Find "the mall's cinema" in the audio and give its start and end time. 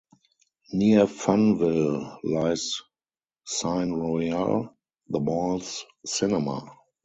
5.07-6.75